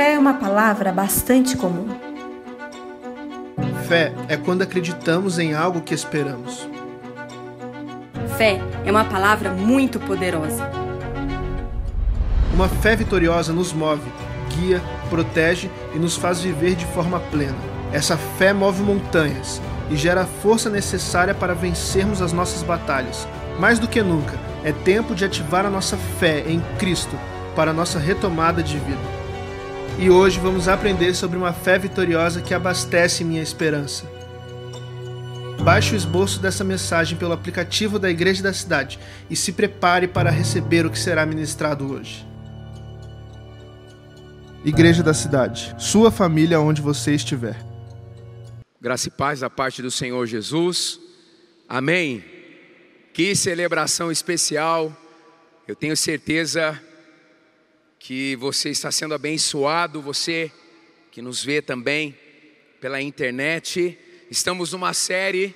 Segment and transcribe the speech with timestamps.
[0.00, 1.86] Fé é uma palavra bastante comum.
[3.86, 6.66] Fé é quando acreditamos em algo que esperamos.
[8.38, 10.70] Fé é uma palavra muito poderosa.
[12.54, 14.10] Uma fé vitoriosa nos move,
[14.56, 14.80] guia,
[15.10, 17.58] protege e nos faz viver de forma plena.
[17.92, 19.60] Essa fé move montanhas
[19.90, 23.28] e gera a força necessária para vencermos as nossas batalhas.
[23.58, 27.14] Mais do que nunca, é tempo de ativar a nossa fé em Cristo
[27.54, 29.19] para a nossa retomada de vida.
[30.00, 34.10] E hoje vamos aprender sobre uma fé vitoriosa que abastece minha esperança.
[35.62, 40.30] Baixe o esboço dessa mensagem pelo aplicativo da Igreja da Cidade e se prepare para
[40.30, 42.26] receber o que será ministrado hoje.
[44.64, 47.62] Igreja da Cidade, sua família onde você estiver.
[48.80, 50.98] Graça e paz da parte do Senhor Jesus.
[51.68, 52.24] Amém.
[53.12, 54.96] Que celebração especial.
[55.68, 56.80] Eu tenho certeza
[58.00, 60.50] que você está sendo abençoado, você
[61.12, 62.18] que nos vê também
[62.80, 63.96] pela internet.
[64.30, 65.54] Estamos numa série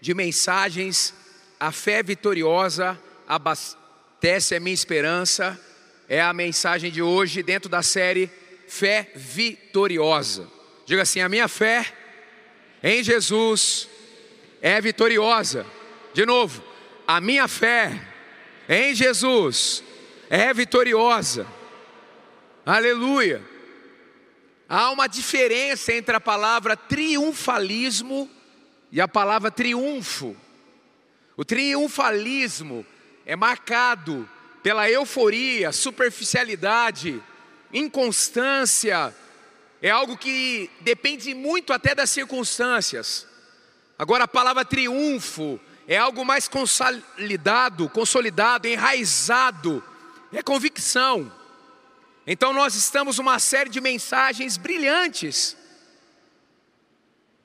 [0.00, 1.12] de mensagens.
[1.60, 5.60] A fé vitoriosa abastece a minha esperança
[6.08, 8.30] é a mensagem de hoje dentro da série
[8.66, 10.48] Fé Vitoriosa.
[10.86, 11.92] Diga assim: a minha fé
[12.82, 13.88] em Jesus
[14.60, 15.66] é vitoriosa.
[16.14, 16.62] De novo,
[17.06, 18.00] a minha fé
[18.68, 19.84] em Jesus
[20.30, 21.46] é vitoriosa.
[22.66, 23.42] Aleluia.
[24.66, 28.30] Há uma diferença entre a palavra triunfalismo
[28.90, 30.34] e a palavra triunfo.
[31.36, 32.86] O triunfalismo
[33.26, 34.26] é marcado
[34.62, 37.22] pela euforia, superficialidade,
[37.70, 39.14] inconstância,
[39.82, 43.26] é algo que depende muito até das circunstâncias.
[43.98, 49.84] Agora a palavra triunfo é algo mais consolidado, consolidado, enraizado,
[50.32, 51.30] é convicção.
[52.26, 55.56] Então nós estamos numa série de mensagens brilhantes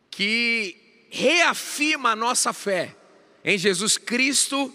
[0.10, 2.96] que reafirma a nossa fé
[3.44, 4.74] em Jesus Cristo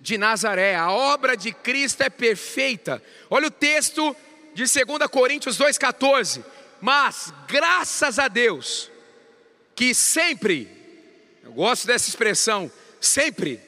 [0.00, 0.74] de Nazaré.
[0.74, 3.02] A obra de Cristo é perfeita.
[3.30, 4.14] Olha o texto
[4.54, 6.44] de 2 Coríntios 2,14.
[6.80, 8.90] Mas, graças a Deus,
[9.74, 10.68] que sempre,
[11.42, 12.70] eu gosto dessa expressão,
[13.00, 13.60] sempre,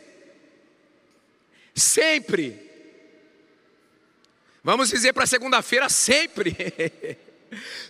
[1.75, 2.70] sempre,
[4.63, 6.57] vamos dizer para segunda-feira, sempre,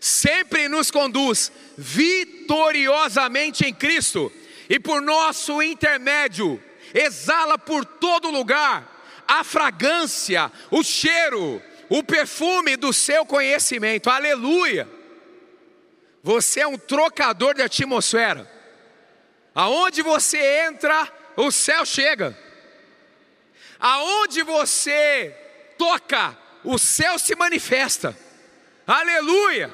[0.01, 4.33] sempre nos conduz vitoriosamente em Cristo,
[4.69, 6.63] e por nosso intermédio,
[6.95, 8.91] exala por todo lugar
[9.27, 14.11] a fragrância, o cheiro, o perfume do seu conhecimento.
[14.11, 14.89] Aleluia!
[16.23, 18.51] Você é um trocador de atmosfera.
[19.55, 20.39] Aonde você
[20.69, 22.37] entra, o céu chega.
[23.79, 25.35] Aonde você
[25.79, 28.17] toca, o céu se manifesta.
[28.87, 29.71] Aleluia!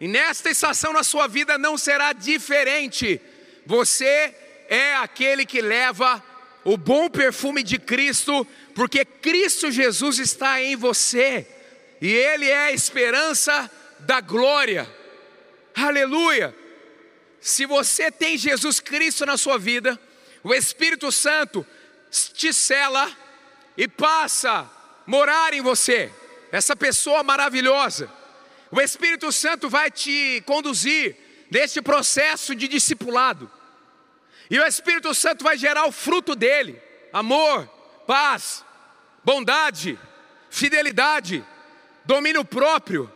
[0.00, 3.20] E nesta estação na sua vida não será diferente.
[3.64, 4.34] Você
[4.68, 6.22] é aquele que leva
[6.64, 11.46] o bom perfume de Cristo, porque Cristo Jesus está em você,
[12.00, 13.70] e Ele é a esperança
[14.00, 14.88] da glória.
[15.74, 16.54] Aleluia!
[17.40, 19.98] Se você tem Jesus Cristo na sua vida,
[20.42, 21.66] o Espírito Santo
[22.10, 23.10] te cela
[23.76, 24.70] e passa
[25.06, 26.10] morar em você,
[26.50, 28.10] essa pessoa maravilhosa.
[28.70, 31.16] O Espírito Santo vai te conduzir
[31.50, 33.50] neste processo de discipulado.
[34.50, 36.80] E o Espírito Santo vai gerar o fruto dele:
[37.12, 37.66] amor,
[38.06, 38.64] paz,
[39.24, 39.98] bondade,
[40.50, 41.44] fidelidade,
[42.04, 43.12] domínio próprio.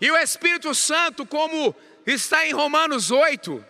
[0.00, 1.74] E o Espírito Santo, como
[2.06, 3.64] está em Romanos 8,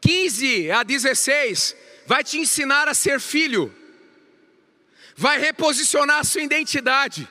[0.00, 1.76] 15 a 16,
[2.06, 3.74] vai te ensinar a ser filho,
[5.20, 7.28] vai reposicionar a sua identidade.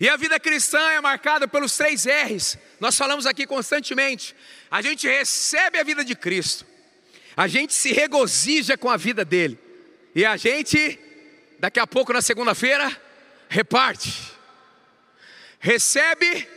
[0.00, 4.34] E a vida cristã é marcada pelos três R's, nós falamos aqui constantemente:
[4.68, 6.66] a gente recebe a vida de Cristo,
[7.36, 9.56] a gente se regozija com a vida dele,
[10.16, 10.98] e a gente,
[11.60, 12.90] daqui a pouco na segunda-feira,
[13.48, 14.32] reparte,
[15.60, 16.48] recebe,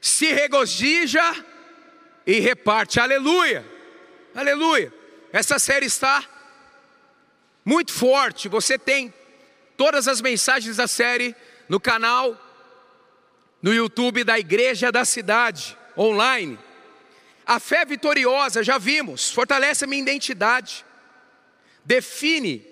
[0.00, 1.22] se regozija
[2.26, 3.64] e reparte, aleluia,
[4.34, 4.92] aleluia.
[5.32, 6.28] Essa série está
[7.70, 9.14] muito forte, você tem
[9.76, 11.36] todas as mensagens da série
[11.68, 12.36] no canal
[13.62, 16.58] no YouTube da Igreja da Cidade, online.
[17.46, 20.84] A fé vitoriosa, já vimos, fortalece a minha identidade,
[21.84, 22.66] define,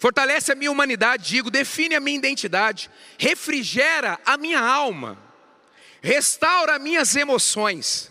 [0.00, 5.16] fortalece a minha humanidade, digo, define a minha identidade, refrigera a minha alma,
[6.02, 8.10] restaura minhas emoções.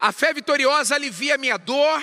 [0.00, 2.02] A fé vitoriosa alivia a minha dor,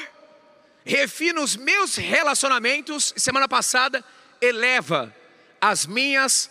[0.87, 4.03] refina os meus relacionamentos, semana passada,
[4.39, 5.13] eleva
[5.59, 6.49] as minhas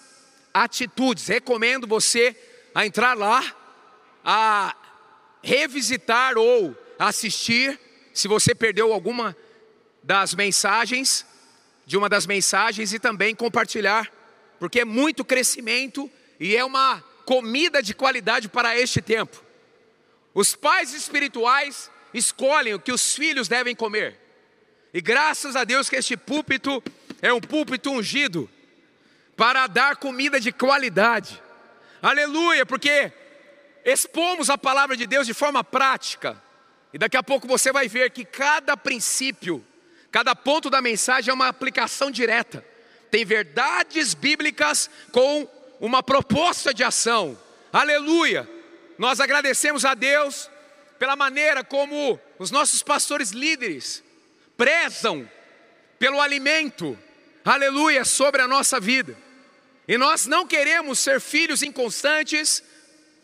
[0.52, 1.26] atitudes.
[1.26, 2.36] Recomendo você
[2.74, 3.42] a entrar lá,
[4.22, 4.76] a
[5.42, 7.80] revisitar ou assistir,
[8.12, 9.34] se você perdeu alguma
[10.02, 11.24] das mensagens,
[11.86, 14.12] de uma das mensagens e também compartilhar,
[14.58, 19.42] porque é muito crescimento e é uma comida de qualidade para este tempo.
[20.34, 24.25] Os pais espirituais escolhem o que os filhos devem comer.
[24.96, 26.82] E graças a Deus que este púlpito
[27.20, 28.48] é um púlpito ungido
[29.36, 31.38] para dar comida de qualidade.
[32.00, 33.12] Aleluia, porque
[33.84, 36.42] expomos a palavra de Deus de forma prática.
[36.94, 39.62] E daqui a pouco você vai ver que cada princípio,
[40.10, 42.64] cada ponto da mensagem é uma aplicação direta.
[43.10, 45.46] Tem verdades bíblicas com
[45.78, 47.38] uma proposta de ação.
[47.70, 48.48] Aleluia!
[48.96, 50.50] Nós agradecemos a Deus
[50.98, 54.05] pela maneira como os nossos pastores líderes
[54.56, 55.28] prezam
[55.98, 56.98] pelo alimento,
[57.44, 59.16] aleluia, sobre a nossa vida.
[59.88, 62.62] E nós não queremos ser filhos inconstantes,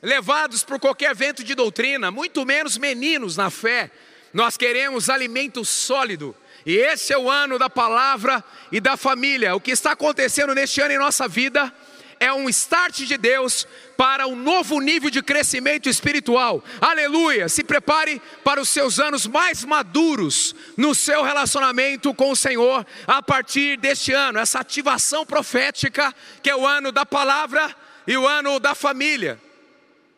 [0.00, 3.90] levados por qualquer vento de doutrina, muito menos meninos na fé.
[4.32, 6.34] Nós queremos alimento sólido.
[6.64, 9.54] E esse é o ano da palavra e da família.
[9.54, 11.72] O que está acontecendo neste ano em nossa vida
[12.22, 13.66] é um start de Deus
[13.96, 16.62] para um novo nível de crescimento espiritual.
[16.80, 17.48] Aleluia!
[17.48, 23.20] Se prepare para os seus anos mais maduros no seu relacionamento com o Senhor a
[23.20, 27.74] partir deste ano, essa ativação profética que é o ano da palavra
[28.06, 29.40] e o ano da família.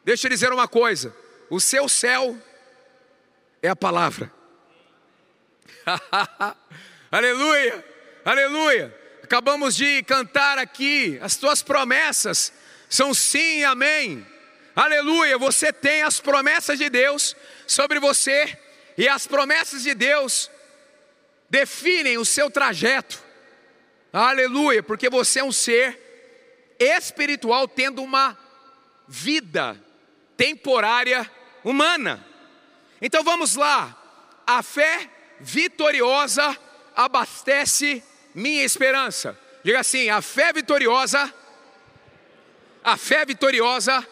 [0.04, 1.16] Deixa eu dizer uma coisa:
[1.48, 2.38] o seu céu
[3.62, 4.30] é a palavra.
[7.10, 7.82] aleluia,
[8.26, 9.03] aleluia.
[9.34, 12.52] Acabamos de cantar aqui, as tuas promessas
[12.88, 14.24] são sim e amém.
[14.76, 17.34] Aleluia, você tem as promessas de Deus
[17.66, 18.56] sobre você,
[18.96, 20.48] e as promessas de Deus
[21.50, 23.20] definem o seu trajeto.
[24.12, 28.38] Aleluia, porque você é um ser espiritual tendo uma
[29.08, 29.76] vida
[30.36, 31.28] temporária
[31.64, 32.24] humana.
[33.02, 34.00] Então vamos lá,
[34.46, 35.10] a fé
[35.40, 36.56] vitoriosa
[36.94, 38.00] abastece
[38.34, 39.38] minha esperança.
[39.62, 41.32] Diga assim: a fé vitoriosa,
[42.82, 44.06] a fé vitoriosa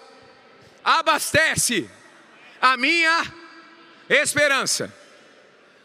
[0.84, 1.90] abastece
[2.60, 3.32] a minha
[4.08, 4.94] esperança.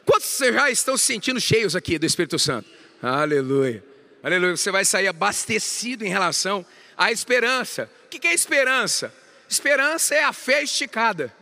[0.05, 2.69] Quantos já estão se sentindo cheios aqui do Espírito Santo?
[3.01, 3.83] Aleluia,
[4.23, 4.55] aleluia.
[4.55, 7.89] Você vai sair abastecido em relação à esperança.
[8.05, 9.13] O que é esperança?
[9.49, 11.33] Esperança é a fé esticada,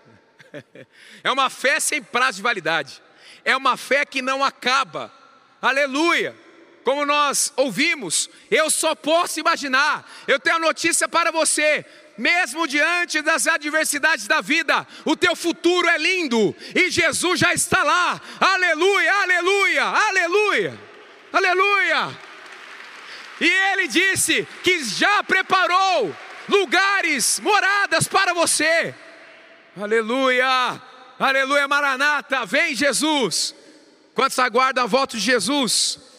[1.24, 3.02] é uma fé sem prazo de validade,
[3.44, 5.12] é uma fé que não acaba.
[5.62, 6.45] Aleluia
[6.86, 10.08] como nós ouvimos, eu só posso imaginar.
[10.28, 11.84] Eu tenho a notícia para você.
[12.16, 17.82] Mesmo diante das adversidades da vida, o teu futuro é lindo e Jesus já está
[17.82, 18.22] lá.
[18.40, 20.80] Aleluia, aleluia, aleluia,
[21.34, 22.20] aleluia.
[23.42, 26.16] E ele disse que já preparou
[26.48, 28.94] lugares, moradas para você.
[29.76, 30.80] Aleluia,
[31.20, 33.56] aleluia, Maranata, vem Jesus.
[34.14, 36.15] Quantos aguardam a volta de Jesus?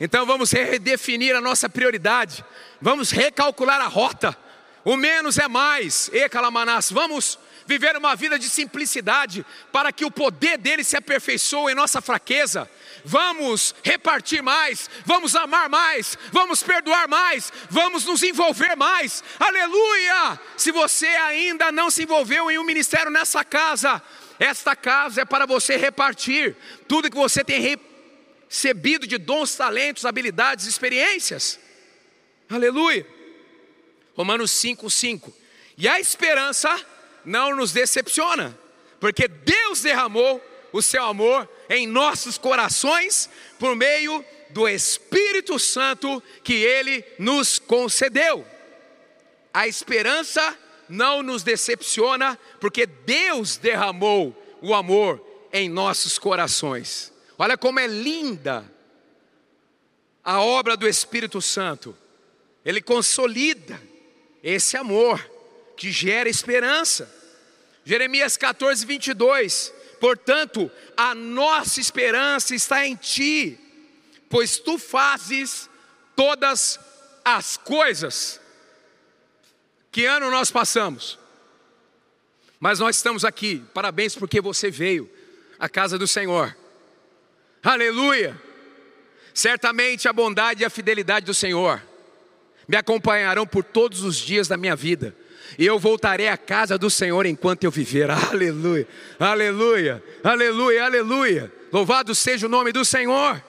[0.00, 2.44] Então vamos redefinir a nossa prioridade,
[2.80, 4.36] vamos recalcular a rota.
[4.84, 10.10] O menos é mais, e Calamanas, vamos viver uma vida de simplicidade para que o
[10.10, 12.68] poder dele se aperfeiçoe em nossa fraqueza.
[13.04, 19.22] Vamos repartir mais, vamos amar mais, vamos perdoar mais, vamos nos envolver mais.
[19.38, 20.40] Aleluia!
[20.56, 24.00] Se você ainda não se envolveu em um ministério nessa casa,
[24.38, 26.56] esta casa é para você repartir
[26.86, 27.60] tudo que você tem
[28.48, 31.58] recebido de dons, talentos, habilidades, experiências.
[32.48, 33.06] Aleluia.
[34.16, 35.32] Romanos 5, 5.
[35.76, 36.74] E a esperança
[37.24, 38.58] não nos decepciona,
[38.98, 43.28] porque Deus derramou o seu amor em nossos corações
[43.58, 48.46] por meio do Espírito Santo que ele nos concedeu.
[49.52, 50.56] A esperança
[50.88, 57.12] não nos decepciona, porque Deus derramou o amor em nossos corações.
[57.38, 58.68] Olha como é linda
[60.24, 61.96] a obra do Espírito Santo.
[62.64, 63.80] Ele consolida
[64.42, 65.24] esse amor
[65.76, 67.08] que gera esperança.
[67.84, 69.72] Jeremias 14, 22.
[70.00, 73.58] Portanto, a nossa esperança está em ti,
[74.28, 75.70] pois tu fazes
[76.16, 76.78] todas
[77.24, 78.40] as coisas.
[79.92, 81.18] Que ano nós passamos?
[82.60, 85.08] Mas nós estamos aqui, parabéns porque você veio
[85.58, 86.54] à casa do Senhor.
[87.62, 88.40] Aleluia!
[89.34, 91.82] Certamente a bondade e a fidelidade do Senhor
[92.66, 95.16] me acompanharão por todos os dias da minha vida,
[95.58, 98.10] e eu voltarei à casa do Senhor enquanto eu viver.
[98.10, 98.86] Aleluia!
[99.18, 100.02] Aleluia!
[100.22, 100.84] Aleluia!
[100.84, 101.52] Aleluia!
[101.72, 103.42] Louvado seja o nome do Senhor!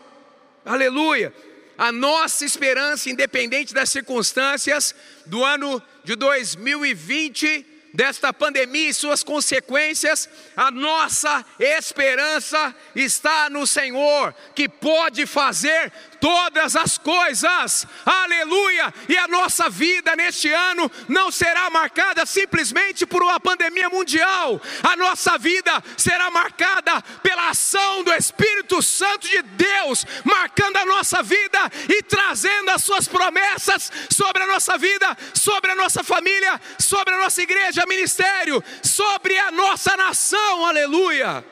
[0.65, 1.33] Aleluia!
[1.79, 4.93] a nossa esperança, independente das circunstâncias
[5.25, 14.33] do ano de 2020, desta pandemia e suas consequências, a nossa esperança está no Senhor,
[14.55, 18.93] que pode fazer todas as coisas, aleluia.
[19.07, 24.95] E a nossa vida neste ano não será marcada simplesmente por uma pandemia mundial, a
[24.95, 31.59] nossa vida será marcada pela ação do Espírito Santo de Deus, marcando a nossa vida
[31.87, 37.17] e trazendo as suas promessas sobre a nossa vida, sobre a nossa família, sobre a
[37.17, 41.43] nossa igreja, ministério, sobre a nossa nação, aleluia.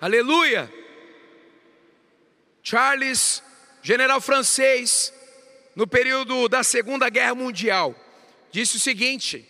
[0.00, 0.83] Aleluia.
[2.66, 3.42] Charles,
[3.82, 5.12] general francês,
[5.76, 7.94] no período da Segunda Guerra Mundial,
[8.50, 9.46] disse o seguinte: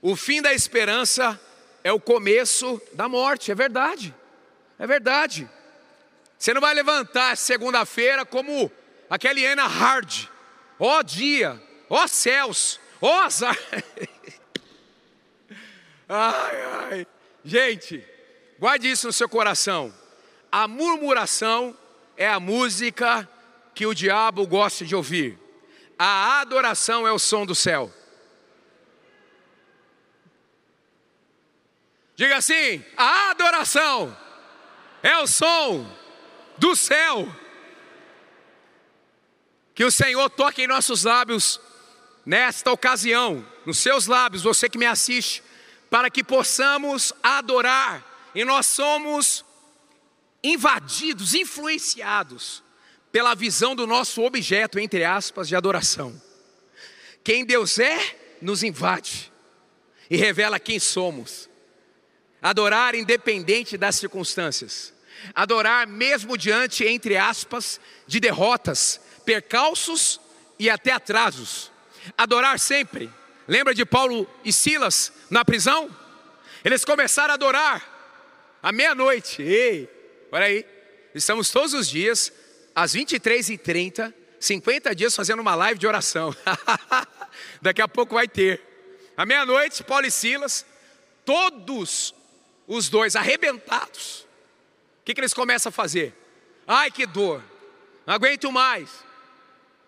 [0.00, 1.38] o fim da esperança
[1.84, 3.52] é o começo da morte.
[3.52, 4.14] É verdade,
[4.78, 5.46] é verdade.
[6.38, 8.72] Você não vai levantar segunda-feira como
[9.10, 10.24] aquela Ana Hard,
[10.78, 13.56] ó dia, ó céus, ó azar.
[16.08, 17.06] ai, ai.
[17.44, 18.02] Gente,
[18.58, 19.92] guarde isso no seu coração.
[20.50, 21.76] A murmuração
[22.16, 23.28] é a música
[23.74, 25.38] que o diabo gosta de ouvir.
[25.98, 27.92] A adoração é o som do céu.
[32.14, 34.16] Diga assim: a adoração
[35.02, 35.86] é o som
[36.58, 37.28] do céu.
[39.74, 41.60] Que o Senhor toque em nossos lábios
[42.24, 45.42] nesta ocasião, nos seus lábios, você que me assiste,
[45.90, 48.02] para que possamos adorar.
[48.34, 49.44] E nós somos
[50.46, 52.62] invadidos, influenciados
[53.10, 56.20] pela visão do nosso objeto, entre aspas, de adoração.
[57.24, 57.98] Quem Deus é,
[58.40, 59.32] nos invade
[60.08, 61.48] e revela quem somos.
[62.40, 64.94] Adorar independente das circunstâncias.
[65.34, 70.20] Adorar mesmo diante, entre aspas, de derrotas, percalços
[70.58, 71.72] e até atrasos.
[72.16, 73.10] Adorar sempre.
[73.48, 75.90] Lembra de Paulo e Silas na prisão?
[76.64, 79.42] Eles começaram a adorar à meia-noite.
[79.42, 79.95] Ei,
[80.30, 80.66] olha aí.
[81.14, 82.32] Estamos todos os dias,
[82.74, 86.34] às 23h30, 50 dias fazendo uma live de oração.
[87.62, 88.60] Daqui a pouco vai ter.
[89.16, 90.66] À meia-noite, Paulo e Silas,
[91.24, 92.14] todos
[92.66, 94.26] os dois arrebentados.
[95.00, 96.14] O que, que eles começam a fazer?
[96.66, 97.42] Ai, que dor,
[98.06, 98.90] não aguento mais.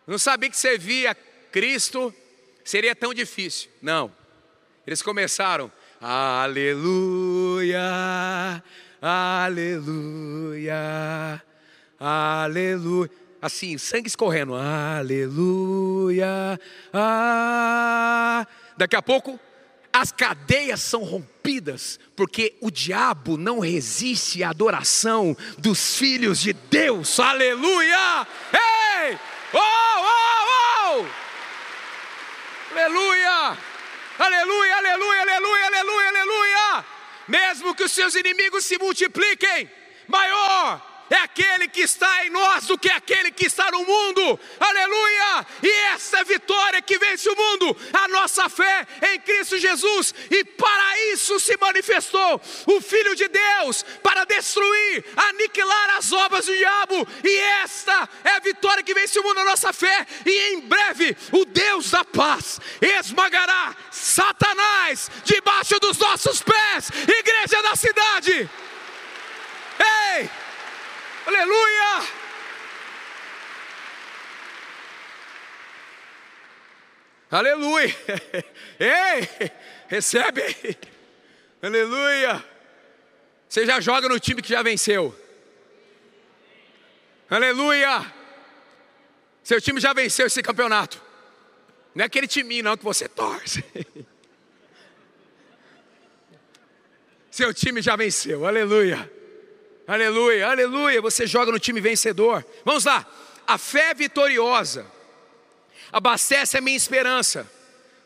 [0.07, 1.15] não sabia que servir a
[1.51, 2.15] Cristo
[2.65, 3.69] seria tão difícil.
[3.83, 4.17] Não.
[4.87, 7.83] Eles começaram, aleluia,
[9.01, 10.77] aleluia,
[11.99, 13.11] aleluia.
[13.41, 16.61] Assim, sangue escorrendo, aleluia.
[16.93, 18.47] Ah.
[18.77, 19.41] Daqui a pouco,
[19.93, 27.19] as cadeias são rompidas, porque o diabo não resiste à adoração dos filhos de Deus,
[27.19, 28.27] aleluia!
[28.53, 29.19] Ei!
[29.53, 31.07] Oh, oh, oh!
[32.73, 33.57] Aleluia!
[34.19, 36.98] Aleluia, aleluia, aleluia, aleluia, aleluia!
[37.29, 39.71] Mesmo que os seus inimigos se multipliquem,
[40.07, 45.47] maior é aquele que está em nós do que aquele que está no mundo, aleluia!
[45.63, 51.13] E essa vitória que vence o mundo, a nossa fé em Cristo Jesus, e para
[51.13, 57.39] isso se manifestou o Filho de Deus, para destruir, aniquilar as obras do diabo, e
[57.63, 61.45] esta é a vitória que vence o mundo, a nossa fé, e em breve o
[61.45, 68.51] Deus da paz esmagará Satanás debaixo dos nossos pés, igreja da cidade.
[69.79, 70.31] Ei!
[71.29, 72.09] Aleluia!
[77.31, 77.95] Aleluia!
[78.81, 79.29] Ei!
[79.89, 80.79] Recebe!
[81.61, 82.43] Aleluia!
[83.47, 85.15] Você já joga no time que já venceu.
[87.29, 88.11] Aleluia!
[89.45, 90.99] Seu time já venceu esse campeonato.
[91.95, 93.63] Não é aquele time não que você torce.
[97.31, 98.47] Seu time já venceu.
[98.47, 99.18] Aleluia!
[99.89, 101.01] Aleluia, aleluia.
[101.01, 102.45] Você joga no time vencedor.
[102.63, 103.07] Vamos lá.
[103.47, 104.85] A fé vitoriosa
[105.91, 107.51] abastece a minha esperança,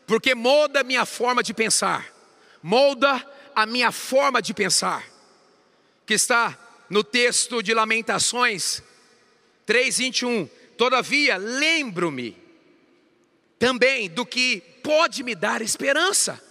[0.07, 2.07] porque molda a minha forma de pensar.
[2.61, 3.21] Molda
[3.53, 5.03] a minha forma de pensar.
[6.05, 6.57] Que está
[6.89, 8.81] no texto de Lamentações
[9.65, 10.49] 3:21.
[10.77, 12.41] Todavia, lembro-me
[13.59, 16.41] também do que pode me dar esperança.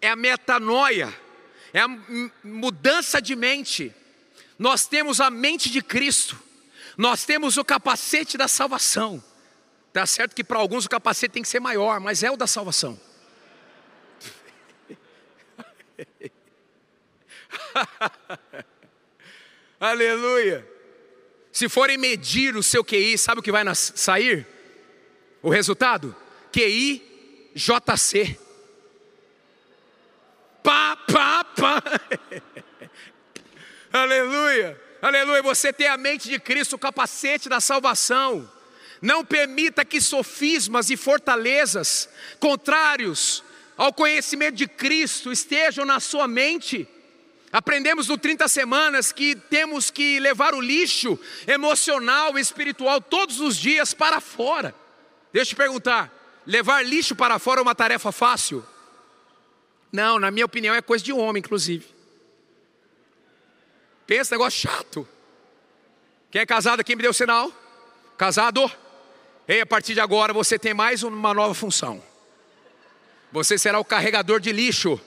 [0.00, 1.12] É a metanoia,
[1.70, 1.88] é a
[2.42, 3.94] mudança de mente
[4.58, 6.40] nós temos a mente de Cristo,
[6.96, 9.22] nós temos o capacete da salvação.
[9.92, 12.46] Tá certo que para alguns o capacete tem que ser maior, mas é o da
[12.46, 13.00] salvação.
[19.78, 20.66] Aleluia.
[21.52, 24.46] Se forem medir o seu QI, sabe o que vai sair?
[25.40, 26.14] O resultado?
[26.50, 28.38] QI JC.
[33.94, 34.76] Aleluia.
[35.00, 35.40] Aleluia.
[35.40, 38.50] Você tem a mente de Cristo, o capacete da salvação.
[39.00, 42.08] Não permita que sofismas e fortalezas
[42.40, 43.44] contrários
[43.76, 46.88] ao conhecimento de Cristo estejam na sua mente.
[47.52, 53.56] Aprendemos no 30 semanas que temos que levar o lixo emocional e espiritual todos os
[53.56, 54.74] dias para fora.
[55.32, 56.12] Deixa eu te perguntar:
[56.44, 58.66] levar lixo para fora é uma tarefa fácil?
[59.92, 61.93] Não, na minha opinião é coisa de homem, inclusive.
[64.06, 65.08] Pensa, negócio chato.
[66.30, 67.50] Quem é casado aqui me deu sinal?
[68.18, 68.70] Casado?
[69.46, 72.02] Ei, a partir de agora você tem mais uma nova função.
[73.32, 75.00] Você será o carregador de lixo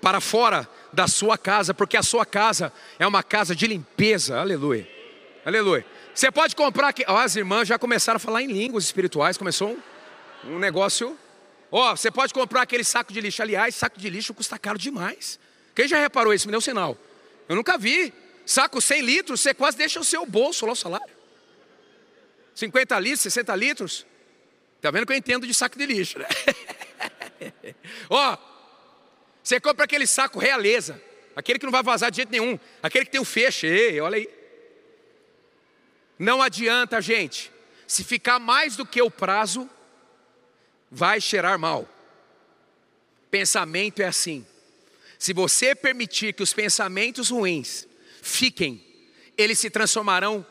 [0.00, 4.38] para fora da sua casa, porque a sua casa é uma casa de limpeza.
[4.38, 4.88] Aleluia.
[5.44, 5.84] Aleluia.
[6.14, 7.04] Você pode comprar aqui.
[7.06, 9.76] Ó, as irmãs já começaram a falar em línguas espirituais, começou
[10.44, 11.16] um, um negócio.
[11.70, 13.42] Ó, você pode comprar aquele saco de lixo.
[13.42, 15.38] Aliás, saco de lixo custa caro demais.
[15.74, 16.46] Quem já reparou isso?
[16.46, 16.96] Me deu um sinal.
[17.48, 18.12] Eu nunca vi.
[18.48, 21.14] Saco 100 litros, você quase deixa o seu bolso lá o salário.
[22.54, 24.06] 50 litros, 60 litros.
[24.80, 26.26] Tá vendo que eu entendo de saco de lixo, né?
[28.08, 28.38] Ó,
[29.42, 30.98] você compra aquele saco realeza,
[31.36, 34.00] aquele que não vai vazar de jeito nenhum, aquele que tem o um feixe, ei,
[34.00, 34.26] olha aí.
[36.18, 37.52] Não adianta, gente,
[37.86, 39.68] se ficar mais do que o prazo,
[40.90, 41.86] vai cheirar mal.
[43.30, 44.46] Pensamento é assim.
[45.18, 47.87] Se você permitir que os pensamentos ruins
[48.28, 48.84] fiquem,
[49.36, 50.46] eles se transformarão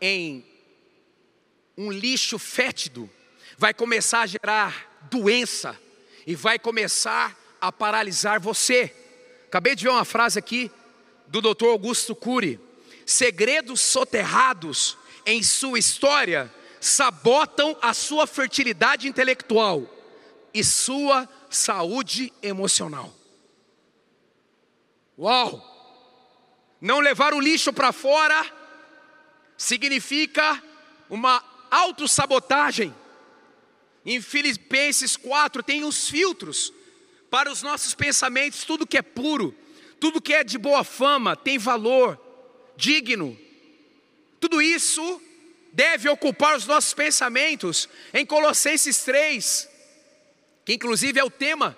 [0.00, 0.44] em
[1.76, 3.08] um lixo fétido,
[3.56, 5.78] vai começar a gerar doença
[6.26, 8.94] e vai começar a paralisar você.
[9.46, 10.70] Acabei de ver uma frase aqui
[11.26, 11.66] do Dr.
[11.66, 12.58] Augusto Cury:
[13.06, 19.82] segredos soterrados em sua história sabotam a sua fertilidade intelectual
[20.54, 23.12] e sua saúde emocional.
[25.18, 25.77] Uau!
[26.80, 28.44] Não levar o lixo para fora
[29.56, 30.62] significa
[31.10, 32.94] uma autossabotagem.
[34.06, 36.72] Em Filipenses 4 tem os filtros
[37.30, 39.54] para os nossos pensamentos, tudo que é puro,
[40.00, 42.18] tudo que é de boa fama, tem valor,
[42.76, 43.38] digno.
[44.40, 45.20] Tudo isso
[45.72, 47.88] deve ocupar os nossos pensamentos.
[48.14, 49.68] Em Colossenses 3,
[50.64, 51.76] que inclusive é o tema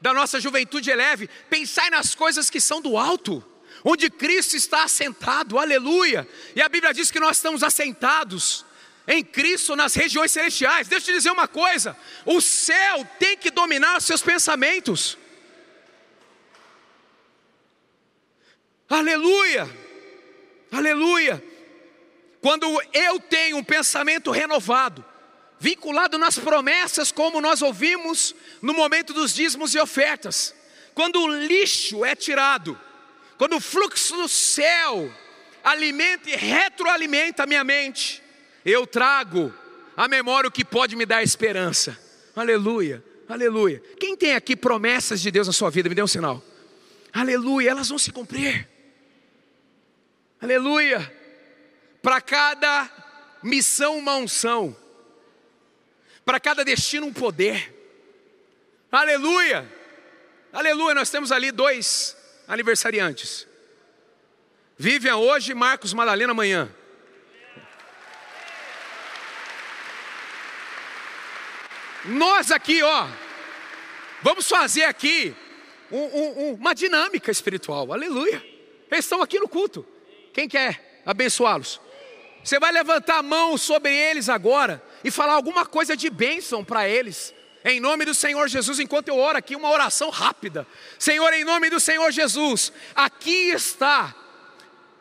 [0.00, 3.44] da nossa juventude eleve, pensai nas coisas que são do alto,
[3.88, 6.28] onde Cristo está assentado, aleluia.
[6.56, 8.66] E a Bíblia diz que nós estamos assentados
[9.06, 10.88] em Cristo nas regiões celestiais.
[10.88, 15.16] Deixa eu te dizer uma coisa: o céu tem que dominar os seus pensamentos.
[18.90, 19.70] Aleluia,
[20.72, 21.42] aleluia.
[22.40, 25.04] Quando eu tenho um pensamento renovado,
[25.60, 30.52] vinculado nas promessas, como nós ouvimos no momento dos dízimos e ofertas,
[30.92, 32.80] quando o lixo é tirado,
[33.38, 35.12] quando o fluxo do céu
[35.62, 38.22] alimenta e retroalimenta a minha mente,
[38.64, 39.52] eu trago
[39.96, 41.98] à memória o que pode me dar esperança.
[42.34, 43.82] Aleluia, aleluia.
[43.98, 46.42] Quem tem aqui promessas de Deus na sua vida, me dê um sinal.
[47.12, 48.68] Aleluia, elas vão se cumprir.
[50.40, 51.12] Aleluia.
[52.02, 52.90] Para cada
[53.42, 54.76] missão, uma unção.
[56.24, 57.74] Para cada destino, um poder.
[58.90, 59.70] Aleluia.
[60.52, 60.94] Aleluia.
[60.94, 62.15] Nós temos ali dois
[62.46, 63.46] aniversariantes.
[64.78, 66.70] Vivian hoje, Marcos Madalena amanhã.
[72.04, 73.08] Nós aqui, ó,
[74.22, 75.34] vamos fazer aqui
[75.90, 78.44] um, um, uma dinâmica espiritual, aleluia.
[78.90, 79.84] Eles estão aqui no culto.
[80.32, 81.80] Quem quer abençoá-los?
[82.44, 86.88] Você vai levantar a mão sobre eles agora e falar alguma coisa de bênção para
[86.88, 87.34] eles.
[87.68, 90.64] Em nome do Senhor Jesus, enquanto eu oro aqui, uma oração rápida.
[91.00, 94.14] Senhor, em nome do Senhor Jesus, aqui está.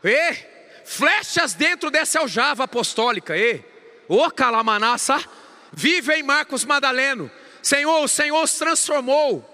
[0.04, 0.36] E
[0.84, 3.38] flechas dentro dessa aljava apostólica.
[3.38, 3.63] E
[4.08, 5.23] o calamanassa
[5.71, 7.30] vive em Marcos Madaleno.
[7.62, 9.47] Senhor, o Senhor os transformou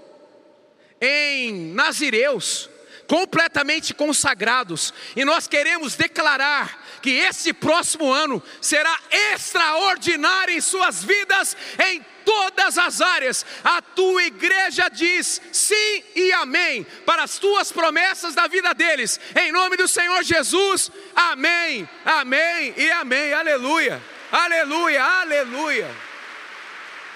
[1.02, 2.70] em nazireus,
[3.08, 8.98] completamente consagrados, e nós queremos declarar que esse próximo ano será
[9.34, 11.58] extraordinário em suas vidas,
[11.90, 13.46] em todas as áreas.
[13.64, 19.52] A tua igreja diz sim e amém para as tuas promessas da vida deles, em
[19.52, 26.12] nome do Senhor Jesus, amém, amém e amém, aleluia, aleluia, aleluia.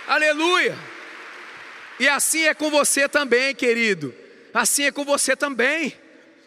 [0.08, 0.78] Aleluia.
[2.00, 4.14] E assim é com você também, querido.
[4.54, 5.98] Assim é com você também.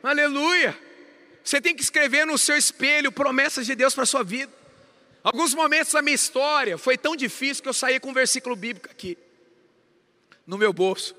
[0.02, 0.78] Aleluia.
[1.42, 4.52] Você tem que escrever no seu espelho promessas de Deus para a sua vida.
[5.28, 8.88] Alguns momentos da minha história foi tão difícil que eu saí com um versículo bíblico
[8.90, 9.18] aqui,
[10.46, 11.14] no meu bolso.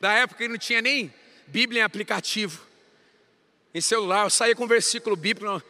[0.00, 1.14] Da época que não tinha nem
[1.46, 2.60] Bíblia em aplicativo,
[3.72, 5.62] em celular, eu saía com um versículo bíblico no,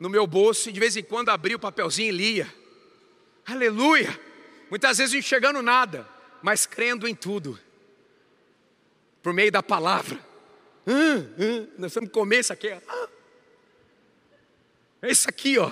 [0.00, 2.54] no meu bolso e de vez em quando abria o papelzinho e lia.
[3.44, 4.18] Aleluia!
[4.70, 6.08] Muitas vezes não enxergando nada,
[6.40, 7.60] mas crendo em tudo,
[9.22, 10.18] por meio da palavra.
[10.86, 12.70] Hum, hum, nós vamos comer isso aqui.
[12.70, 13.08] Ah.
[15.02, 15.70] É isso aqui, ó.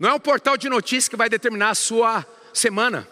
[0.00, 3.06] Não é um portal de notícias que vai determinar a sua semana.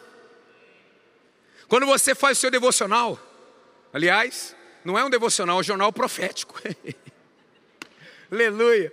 [1.68, 3.20] Quando você faz o seu devocional,
[3.92, 6.58] aliás, não é um devocional, é um jornal profético.
[8.32, 8.90] Aleluia.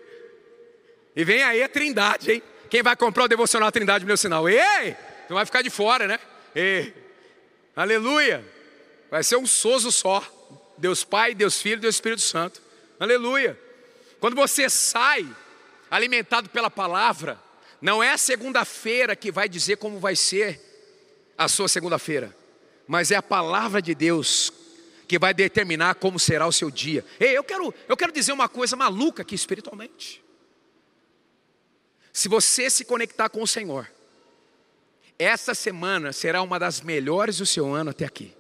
[1.16, 2.44] E vem aí a trindade, hein?
[2.70, 4.50] Quem vai comprar o devocional Trindade, meu sinal?
[4.50, 4.98] Ei!
[5.30, 6.20] Não vai ficar de fora, né?
[6.54, 6.94] Ei!
[7.74, 8.44] Aleluia!
[9.10, 10.22] Vai ser um sozo só.
[10.78, 12.62] Deus Pai, Deus Filho, Deus Espírito Santo.
[13.00, 13.58] Aleluia!
[14.20, 15.26] Quando você sai
[15.90, 17.40] alimentado pela palavra,
[17.82, 20.62] não é a segunda-feira que vai dizer como vai ser
[21.38, 22.36] a sua segunda-feira,
[22.88, 24.52] mas é a palavra de Deus
[25.08, 27.06] que vai determinar como será o seu dia.
[27.20, 30.24] Ei, eu quero, eu quero dizer uma coisa maluca aqui espiritualmente.
[32.12, 33.92] Se você se conectar com o Senhor,
[35.20, 38.34] essa semana será uma das melhores do seu ano até aqui.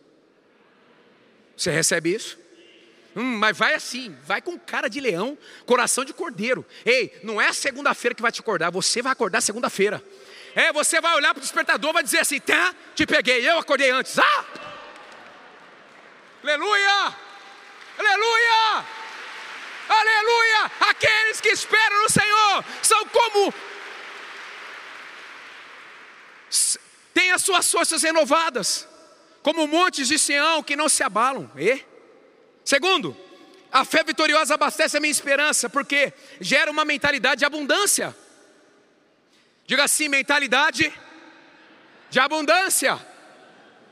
[1.56, 2.38] Você recebe isso?
[3.16, 6.66] Hum, mas vai assim, vai com cara de leão, coração de cordeiro.
[6.86, 10.04] Ei, não é segunda-feira que vai te acordar, você vai acordar segunda-feira.
[10.54, 13.58] É, você vai olhar para o despertador e vai dizer assim: tá, te peguei, eu
[13.58, 14.20] acordei antes.
[14.20, 14.46] Ah!
[16.44, 17.16] Aleluia!
[17.98, 18.86] Aleluia!
[19.88, 20.72] Aleluia!
[20.82, 23.54] Aqueles que esperam no Senhor são como.
[27.14, 28.86] têm as suas forças renovadas,
[29.42, 31.50] como montes de Sião que não se abalam.
[31.56, 31.95] E?
[32.66, 33.16] Segundo,
[33.72, 38.16] a fé vitoriosa abastece a minha esperança, porque gera uma mentalidade de abundância.
[39.68, 40.92] Diga assim: mentalidade
[42.10, 43.00] de abundância.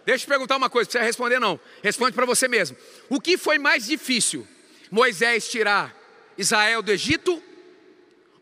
[0.06, 1.60] Deixa eu perguntar uma coisa, não precisa responder não.
[1.84, 2.76] Responde para você mesmo.
[3.08, 4.48] O que foi mais difícil?
[4.90, 5.96] Moisés tirar
[6.38, 7.42] Israel do Egito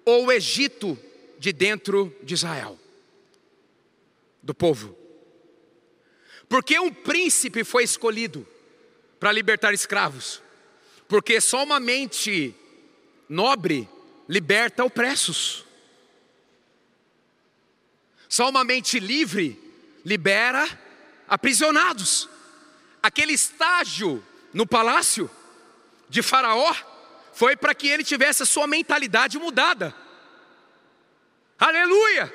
[0.05, 0.97] ou o Egito
[1.37, 2.79] de dentro de Israel?
[4.41, 4.97] Do povo.
[6.47, 8.47] Porque um príncipe foi escolhido
[9.21, 10.41] para libertar escravos.
[11.07, 12.55] Porque só uma mente
[13.29, 13.87] nobre
[14.27, 15.63] liberta opressos.
[18.27, 19.61] Só uma mente livre
[20.03, 20.67] libera
[21.27, 22.27] aprisionados.
[23.03, 25.29] Aquele estágio no palácio
[26.09, 26.73] de Faraó
[27.31, 29.93] foi para que ele tivesse a sua mentalidade mudada.
[31.59, 32.33] Aleluia!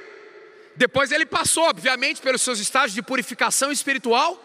[0.77, 4.41] Depois ele passou, obviamente, pelos seus estágios de purificação espiritual,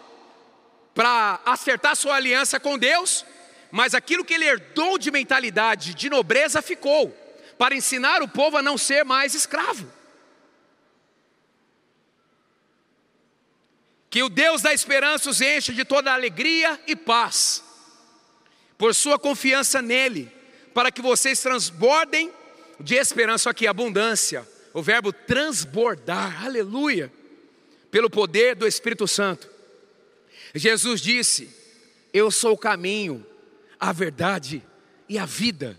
[0.94, 3.24] para acertar sua aliança com Deus,
[3.70, 7.16] mas aquilo que ele herdou de mentalidade de nobreza ficou,
[7.56, 9.90] para ensinar o povo a não ser mais escravo.
[14.10, 17.64] Que o Deus da esperança os enche de toda alegria e paz
[18.76, 20.30] por sua confiança nele,
[20.74, 22.32] para que vocês transbordem
[22.80, 27.12] de esperança aqui, abundância, o verbo transbordar, aleluia,
[27.90, 29.51] pelo poder do Espírito Santo.
[30.54, 31.48] Jesus disse:
[32.12, 33.26] Eu sou o caminho,
[33.78, 34.62] a verdade
[35.08, 35.78] e a vida.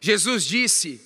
[0.00, 1.00] Jesus disse: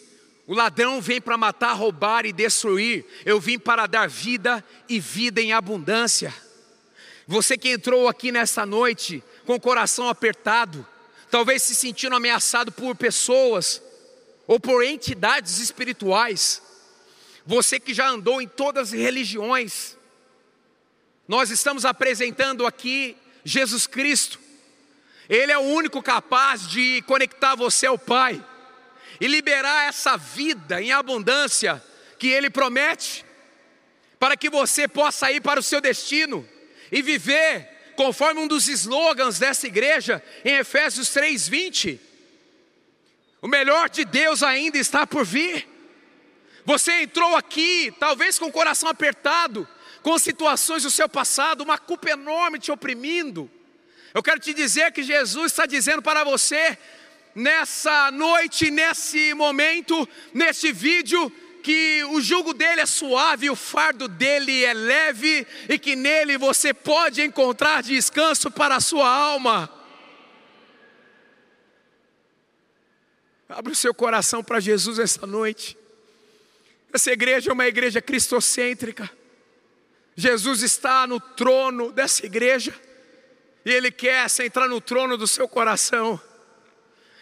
[0.47, 5.41] O ladrão vem para matar, roubar e destruir, eu vim para dar vida e vida
[5.41, 6.35] em abundância.
[7.27, 10.87] Você que entrou aqui nessa noite, com o coração apertado,
[11.31, 13.83] talvez se sentindo ameaçado por pessoas
[14.47, 16.63] ou por entidades espirituais.
[17.45, 19.98] Você que já andou em todas as religiões,
[21.29, 23.15] nós estamos apresentando aqui
[23.45, 24.41] Jesus Cristo.
[25.29, 28.43] Ele é o único capaz de conectar você ao Pai
[29.21, 31.85] e liberar essa vida em abundância
[32.19, 33.27] que Ele promete,
[34.19, 36.49] para que você possa ir para o seu destino
[36.91, 42.01] e viver conforme um dos slogans dessa igreja, em Efésios 3:20.
[43.43, 45.69] O melhor de Deus ainda está por vir.
[46.65, 49.69] Você entrou aqui, talvez com o coração apertado,
[50.09, 53.51] com situações do seu passado, uma culpa enorme te oprimindo.
[54.15, 56.79] Eu quero te dizer que Jesus está dizendo para você,
[57.35, 61.31] nessa noite, nesse momento, nesse vídeo,
[61.63, 66.73] que o jugo dele é suave, o fardo dele é leve e que nele você
[66.73, 69.71] pode encontrar descanso para a sua alma.
[73.47, 75.77] Abra o seu coração para Jesus essa noite.
[76.95, 79.18] Essa igreja é uma igreja cristocêntrica.
[80.21, 82.75] Jesus está no trono dessa igreja
[83.65, 86.21] e Ele quer se entrar no trono do seu coração.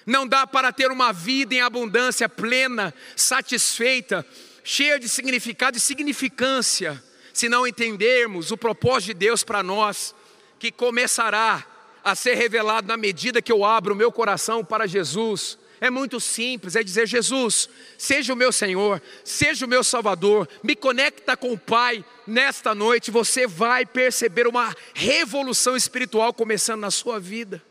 [0.06, 4.24] Não dá para ter uma vida em abundância plena, satisfeita,
[4.64, 7.04] cheia de significado e significância,
[7.35, 10.14] se não entendermos o propósito de Deus para nós,
[10.59, 11.66] que começará
[12.02, 15.59] a ser revelado na medida que eu abro o meu coração para Jesus.
[15.80, 20.74] É muito simples, é dizer: Jesus, seja o meu Senhor, seja o meu Salvador, me
[20.74, 23.10] conecta com o Pai nesta noite.
[23.10, 27.62] Você vai perceber uma revolução espiritual começando na sua vida.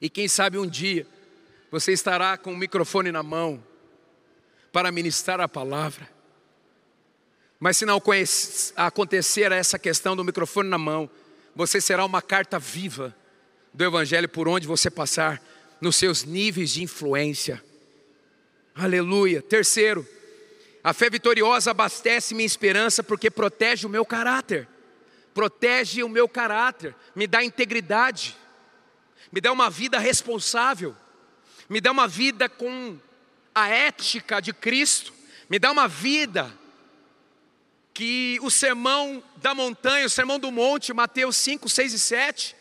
[0.00, 1.06] E quem sabe um dia
[1.70, 3.62] você estará com o microfone na mão
[4.72, 6.08] para ministrar a palavra.
[7.58, 8.02] Mas se não
[8.76, 11.08] acontecer essa questão do microfone na mão,
[11.54, 13.14] você será uma carta viva
[13.72, 15.40] do Evangelho por onde você passar,
[15.80, 17.62] nos seus níveis de influência.
[18.74, 19.42] Aleluia.
[19.42, 20.06] Terceiro,
[20.82, 24.68] a fé vitoriosa abastece minha esperança porque protege o meu caráter.
[25.32, 28.36] Protege o meu caráter, me dá integridade
[29.32, 30.96] me dá uma vida responsável,
[31.68, 32.98] me dá uma vida com
[33.54, 35.12] a ética de Cristo,
[35.48, 36.52] me dá uma vida
[37.94, 42.56] que o sermão da montanha, o sermão do monte, Mateus 5, 6 e 7,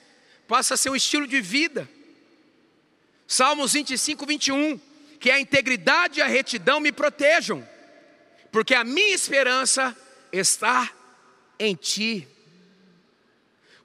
[0.47, 1.89] passa a ser um estilo de vida.
[3.31, 4.81] Salmos 25, 21,
[5.19, 7.63] que a integridade e a retidão me protejam,
[8.51, 9.95] porque a minha esperança
[10.33, 10.91] está
[11.59, 12.27] em Ti.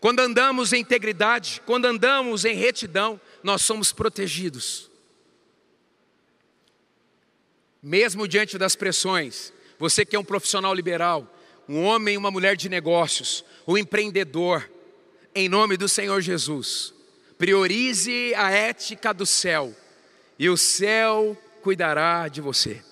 [0.00, 4.90] Quando andamos em integridade, quando andamos em retidão, nós somos protegidos.
[7.82, 11.30] Mesmo diante das pressões, você que é um profissional liberal,
[11.68, 14.70] um homem e uma mulher de negócios, um empreendedor,
[15.34, 16.93] em nome do Senhor Jesus,
[17.44, 19.76] priorize a ética do céu,
[20.38, 22.82] e o céu cuidará de você.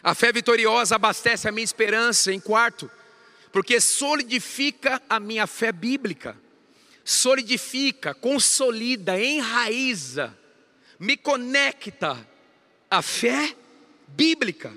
[0.00, 2.32] A fé vitoriosa abastece a minha esperança.
[2.32, 2.88] Em quarto,
[3.50, 6.38] porque solidifica a minha fé bíblica,
[7.04, 10.38] solidifica, consolida, enraiza,
[11.00, 12.16] me conecta
[12.88, 13.56] à fé
[14.06, 14.72] bíblica.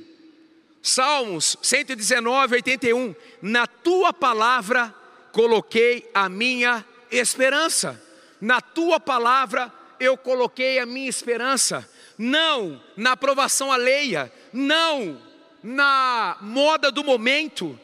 [0.82, 3.16] Salmos 119, 81.
[3.44, 4.96] Na tua palavra
[5.32, 8.02] coloquei a minha esperança.
[8.40, 11.88] Na tua palavra eu coloquei a minha esperança.
[12.18, 15.22] Não na aprovação alheia, não
[15.64, 17.80] na moda do momento,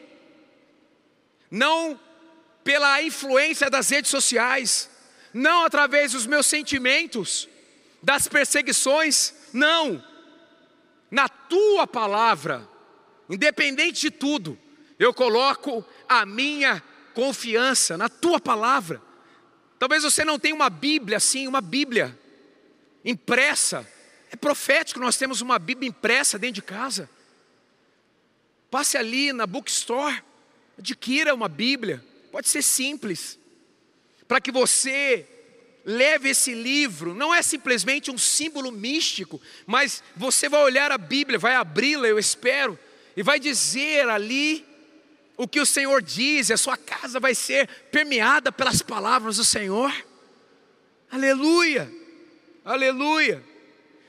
[1.50, 1.98] não
[2.64, 4.90] pela influência das redes sociais,
[5.32, 7.48] não através dos meus sentimentos,
[8.02, 10.02] das perseguições, não.
[11.10, 12.66] Na tua palavra,
[13.28, 14.58] independente de tudo,
[14.98, 16.82] eu coloco a minha
[17.16, 19.00] confiança na tua palavra.
[19.78, 22.16] Talvez você não tenha uma Bíblia assim, uma Bíblia
[23.02, 23.90] impressa.
[24.30, 27.08] É profético, nós temos uma Bíblia impressa dentro de casa.
[28.70, 30.22] Passe ali na bookstore
[30.78, 33.38] Adquira uma Bíblia, pode ser simples,
[34.28, 35.26] para que você
[35.86, 41.38] leve esse livro, não é simplesmente um símbolo místico, mas você vai olhar a Bíblia,
[41.38, 42.78] vai abri-la, eu espero,
[43.16, 44.66] e vai dizer ali
[45.36, 49.92] o que o Senhor diz, a sua casa vai ser permeada pelas palavras do Senhor.
[51.10, 51.90] Aleluia,
[52.64, 53.42] aleluia.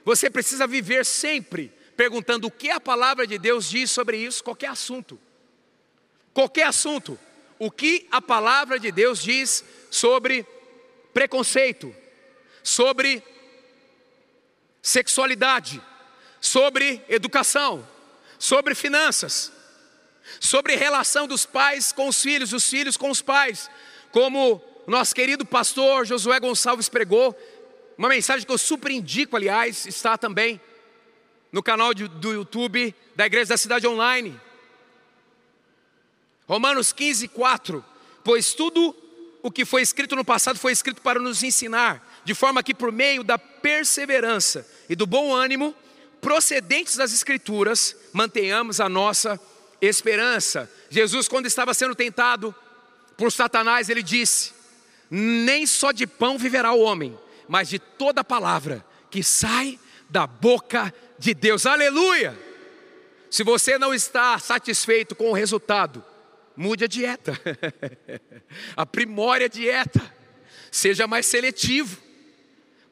[0.06, 4.70] Você precisa viver sempre perguntando o que a palavra de Deus diz sobre isso, qualquer
[4.70, 5.20] assunto
[6.38, 7.18] qualquer assunto,
[7.58, 10.46] o que a palavra de Deus diz sobre
[11.12, 11.96] preconceito,
[12.62, 13.24] sobre
[14.84, 15.82] sexualidade,
[16.40, 17.88] sobre educação,
[18.38, 19.52] sobre finanças,
[20.39, 23.69] sobre relação dos pais com os filhos, dos filhos com os pais,
[24.12, 27.38] como nosso querido pastor Josué Gonçalves pregou,
[27.97, 30.62] uma mensagem que eu super indico, aliás, está também
[31.52, 34.39] no canal de, do YouTube da Igreja da Cidade Online.
[36.47, 37.84] Romanos 15, 4.
[38.23, 38.95] Pois tudo
[39.41, 42.91] o que foi escrito no passado foi escrito para nos ensinar, de forma que por
[42.91, 45.76] meio da perseverança e do bom ânimo,
[46.21, 49.39] procedentes das Escrituras, mantenhamos a nossa
[49.82, 50.72] esperança.
[50.90, 52.54] Jesus, quando estava sendo tentado
[53.16, 54.54] por Satanás, ele disse:
[55.10, 60.94] Nem só de pão viverá o homem, mas de toda palavra que sai da boca
[61.18, 61.66] de Deus.
[61.66, 62.38] Aleluia!
[63.30, 66.04] Se você não está satisfeito com o resultado,
[66.56, 67.40] mude a dieta,
[68.76, 70.02] aprimore a dieta,
[70.72, 72.02] seja mais seletivo,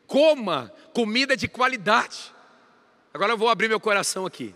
[0.05, 2.33] coma comida de qualidade.
[3.13, 4.53] Agora eu vou abrir meu coração aqui.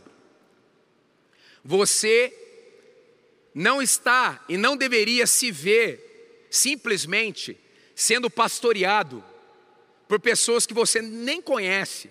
[1.64, 2.34] Você
[3.54, 7.58] não está e não deveria se ver simplesmente
[7.96, 9.24] sendo pastoreado
[10.08, 12.10] por pessoas que você nem conhece.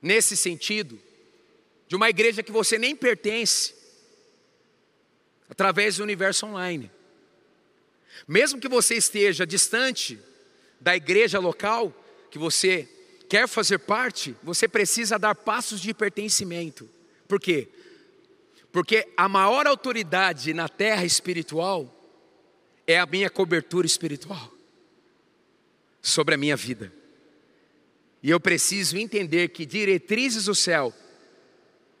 [0.00, 1.00] Nesse sentido,
[1.86, 3.74] de uma igreja que você nem pertence,
[5.48, 6.90] através do universo online.
[8.26, 10.18] Mesmo que você esteja distante
[10.80, 11.94] da igreja local,
[12.30, 12.88] que você
[13.32, 16.86] quer fazer parte, você precisa dar passos de pertencimento.
[17.26, 17.66] Por quê?
[18.70, 21.90] Porque a maior autoridade na terra espiritual
[22.86, 24.52] é a minha cobertura espiritual
[26.02, 26.92] sobre a minha vida.
[28.22, 30.92] E eu preciso entender que diretrizes do céu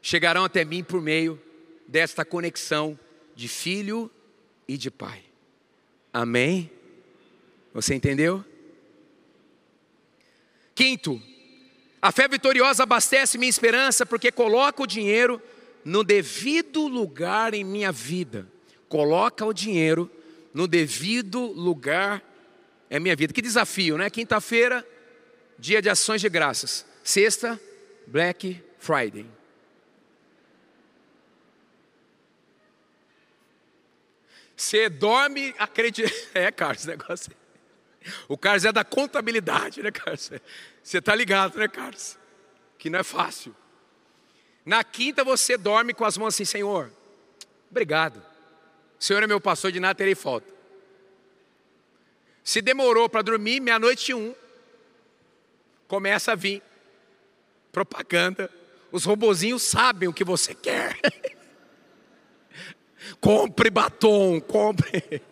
[0.02, 1.40] chegarão até mim por meio
[1.88, 2.98] desta conexão
[3.34, 4.10] de filho
[4.68, 5.24] e de pai.
[6.12, 6.70] Amém?
[7.72, 8.44] Você entendeu?
[10.74, 11.20] Quinto,
[12.00, 15.40] a fé vitoriosa abastece minha esperança porque coloca o dinheiro
[15.84, 18.48] no devido lugar em minha vida.
[18.88, 20.10] Coloca o dinheiro
[20.52, 22.22] no devido lugar
[22.90, 23.32] em minha vida.
[23.32, 24.10] Que desafio, né?
[24.10, 24.86] Quinta-feira,
[25.58, 26.84] dia de ações de graças.
[27.02, 27.60] Sexta,
[28.06, 29.26] Black Friday.
[34.56, 36.12] Você dorme, acredita.
[36.34, 37.41] É, Carlos, esse negócio.
[38.28, 40.30] O Carlos é da contabilidade, né, Carlos?
[40.82, 42.18] Você está ligado, né, Carlos?
[42.78, 43.54] Que não é fácil.
[44.64, 46.90] Na quinta você dorme com as mãos assim, Senhor,
[47.70, 48.18] obrigado.
[48.98, 50.52] O Senhor é meu pastor, de nada terei falta.
[52.44, 54.34] Se demorou para dormir, meia-noite um,
[55.86, 56.62] começa a vir
[57.70, 58.50] propaganda.
[58.90, 60.98] Os robozinhos sabem o que você quer.
[63.20, 65.22] compre batom, compre.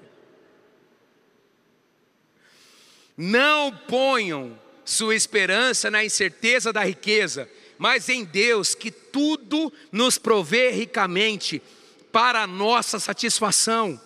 [3.23, 10.71] Não ponham sua esperança na incerteza da riqueza, mas em Deus que tudo nos provê
[10.71, 11.61] ricamente
[12.11, 14.01] para a nossa satisfação.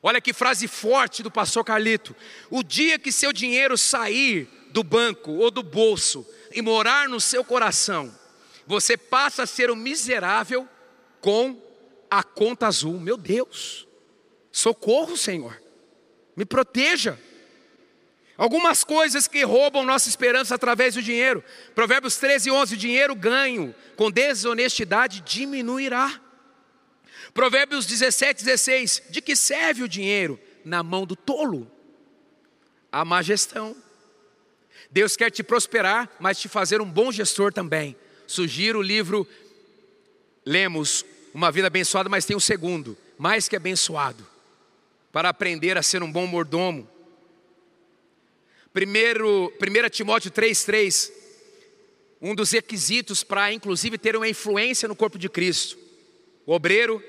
[0.00, 2.14] Olha que frase forte do pastor Carlito.
[2.48, 7.42] O dia que seu dinheiro sair do banco ou do bolso e morar no seu
[7.42, 8.16] coração,
[8.64, 10.68] você passa a ser um miserável
[11.20, 11.60] com
[12.08, 13.00] a conta azul.
[13.00, 13.88] Meu Deus,
[14.52, 15.60] socorro, Senhor,
[16.36, 17.18] me proteja.
[18.40, 21.44] Algumas coisas que roubam nossa esperança através do dinheiro.
[21.74, 26.18] Provérbios 13, 11: o dinheiro ganho com desonestidade diminuirá.
[27.34, 31.70] Provérbios 17, 16: de que serve o dinheiro na mão do tolo?
[32.90, 33.76] A má gestão.
[34.90, 37.94] Deus quer te prosperar, mas te fazer um bom gestor também.
[38.26, 39.28] Sugiro o livro
[40.46, 44.26] Lemos, Uma Vida Abençoada, mas tem um segundo, mais que abençoado,
[45.12, 46.88] para aprender a ser um bom mordomo
[48.72, 51.10] Primeiro, 1 Timóteo 3,3,
[52.22, 55.76] um dos requisitos para, inclusive, ter uma influência no corpo de Cristo.
[56.46, 57.02] O obreiro,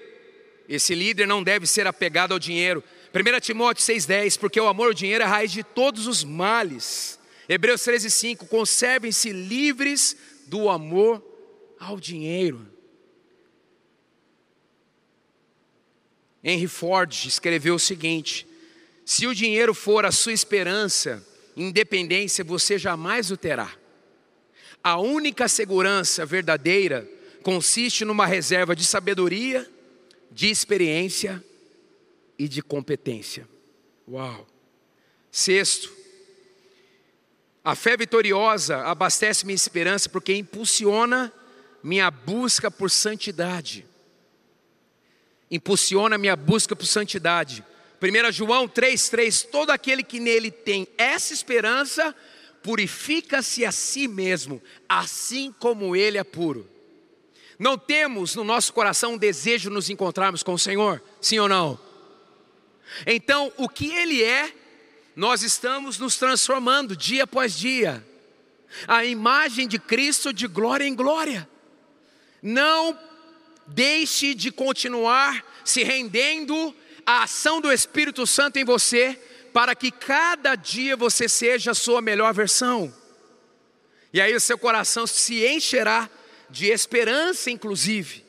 [0.68, 2.84] esse líder, não deve ser apegado ao dinheiro.
[3.14, 7.20] 1 Timóteo 6,10, porque o amor ao dinheiro é a raiz de todos os males.
[7.48, 11.24] Hebreus 13,5, conservem-se livres do amor
[11.80, 12.66] ao dinheiro.
[16.44, 18.48] Henry Ford escreveu o seguinte:
[19.06, 21.24] se o dinheiro for a sua esperança,
[21.56, 23.72] independência você jamais o terá.
[24.84, 27.08] A única segurança verdadeira
[27.44, 29.70] consiste numa reserva de sabedoria,
[30.32, 31.44] de experiência
[32.38, 33.48] e de competência.
[34.08, 34.48] Uau!
[35.32, 35.92] Sexto,
[37.64, 41.32] a fé vitoriosa abastece minha esperança porque impulsiona
[41.84, 43.86] minha busca por santidade.
[45.50, 47.64] Impulsiona minha busca por santidade.
[48.02, 52.16] 1 João 3,3: Todo aquele que nele tem essa esperança,
[52.64, 56.68] purifica-se a si mesmo, assim como ele é puro.
[57.60, 61.00] Não temos no nosso coração um desejo de nos encontrarmos com o Senhor?
[61.22, 61.80] Sim ou não?
[63.06, 64.52] Então, o que Ele é,
[65.16, 68.04] nós estamos nos transformando dia após dia.
[68.88, 71.48] A imagem de Cristo de glória em glória.
[72.42, 72.98] Não
[73.68, 76.76] deixe de continuar se rendendo
[77.12, 79.20] a ação do Espírito Santo em você,
[79.52, 82.94] para que cada dia você seja a sua melhor versão.
[84.14, 86.10] E aí o seu coração se encherá
[86.50, 88.24] de esperança, inclusive.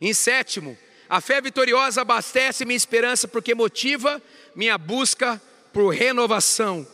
[0.00, 4.22] Em sétimo, a fé vitoriosa abastece minha esperança porque motiva
[4.54, 6.86] minha busca por renovação.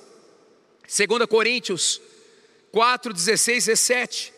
[0.84, 2.00] 2 Coríntios
[2.72, 4.32] 4, 16, 17.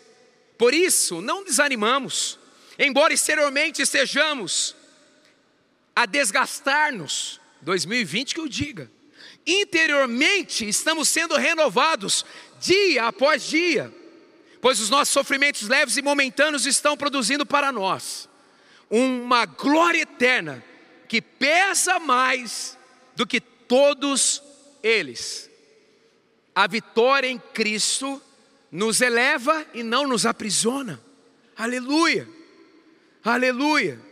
[0.59, 2.41] Por isso, não desanimamos,
[2.77, 4.80] embora exteriormente estejamos
[6.03, 7.39] a desgastar-nos.
[7.61, 8.91] 2020 que eu diga.
[9.47, 12.25] Interiormente estamos sendo renovados
[12.59, 13.93] dia após dia,
[14.63, 18.29] pois os nossos sofrimentos leves e momentâneos estão produzindo para nós
[18.89, 20.65] uma glória eterna
[21.07, 22.79] que pesa mais
[23.15, 24.43] do que todos
[24.83, 25.51] eles.
[26.55, 28.21] A vitória em Cristo
[28.73, 31.01] nos eleva e não nos aprisiona.
[31.57, 32.27] Aleluia.
[33.23, 34.10] Aleluia.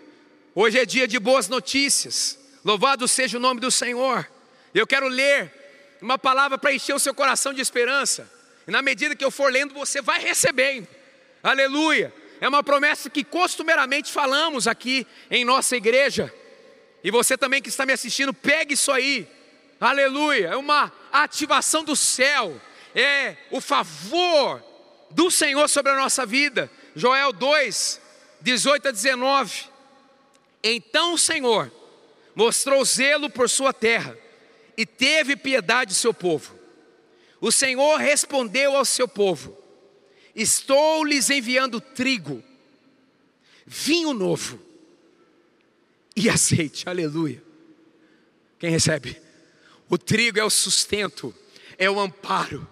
[0.61, 2.37] Hoje é dia de boas notícias.
[2.65, 4.29] Louvado seja o nome do Senhor.
[4.75, 5.55] Eu quero ler
[6.03, 8.29] uma palavra para encher o seu coração de esperança.
[8.67, 10.89] E na medida que eu for lendo, você vai recebendo.
[11.45, 12.13] Aleluia.
[12.41, 16.35] É uma promessa que costumeiramente falamos aqui em nossa igreja.
[17.05, 19.29] E você também que está me assistindo, pegue isso aí.
[19.81, 20.49] Aleluia.
[20.49, 22.61] É uma ativação do céu.
[22.97, 24.61] É o favor
[25.09, 26.69] do Senhor sobre a nossa vida.
[26.97, 28.01] Joel 2,
[28.41, 29.78] 18 a 19.
[30.63, 31.73] Então o Senhor
[32.35, 34.17] mostrou zelo por sua terra
[34.77, 36.57] e teve piedade do seu povo.
[37.41, 39.57] O Senhor respondeu ao seu povo:
[40.35, 42.43] Estou lhes enviando trigo,
[43.67, 44.61] vinho novo
[46.15, 46.89] e azeite.
[46.89, 47.43] Aleluia.
[48.59, 49.21] Quem recebe?
[49.89, 51.35] O trigo é o sustento,
[51.79, 52.69] é o amparo,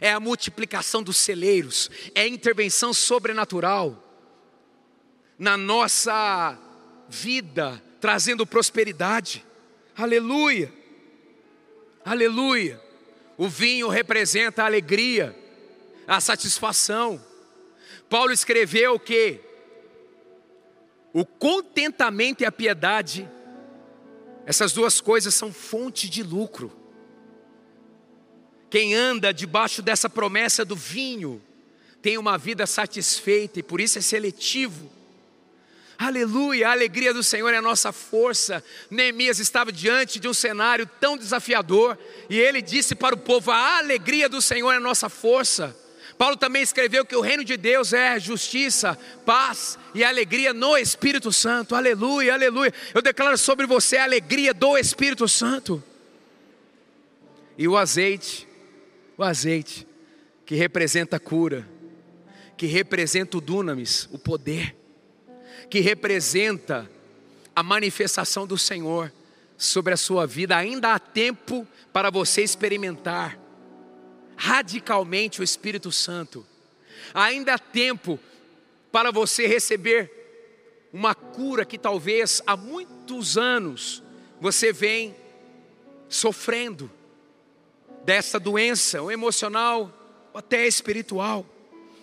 [0.00, 4.02] é a multiplicação dos celeiros, é a intervenção sobrenatural
[5.38, 6.58] na nossa
[7.08, 9.44] vida, trazendo prosperidade.
[9.96, 10.72] Aleluia.
[12.04, 12.80] Aleluia.
[13.36, 15.36] O vinho representa a alegria,
[16.06, 17.22] a satisfação.
[18.08, 19.40] Paulo escreveu que
[21.12, 23.28] o contentamento e a piedade,
[24.44, 26.70] essas duas coisas são fonte de lucro.
[28.68, 31.42] Quem anda debaixo dessa promessa do vinho
[32.02, 34.90] tem uma vida satisfeita e por isso é seletivo.
[35.98, 38.62] Aleluia, a alegria do Senhor é a nossa força.
[38.90, 43.78] Neemias estava diante de um cenário tão desafiador e ele disse para o povo: A
[43.78, 45.74] alegria do Senhor é a nossa força.
[46.18, 51.32] Paulo também escreveu que o reino de Deus é justiça, paz e alegria no Espírito
[51.32, 51.74] Santo.
[51.74, 52.72] Aleluia, aleluia.
[52.94, 55.82] Eu declaro sobre você a alegria do Espírito Santo.
[57.58, 58.46] E o azeite,
[59.16, 59.86] o azeite
[60.44, 61.68] que representa a cura,
[62.56, 64.74] que representa o dunamis, o poder
[65.68, 66.90] que representa
[67.54, 69.12] a manifestação do Senhor
[69.56, 70.56] sobre a sua vida.
[70.56, 73.38] Ainda há tempo para você experimentar
[74.36, 76.46] radicalmente o Espírito Santo.
[77.14, 78.20] Ainda há tempo
[78.92, 80.10] para você receber
[80.92, 84.02] uma cura que talvez há muitos anos
[84.40, 85.14] você vem
[86.08, 86.90] sofrendo
[88.04, 89.92] dessa doença, ou emocional,
[90.32, 91.44] ou até espiritual.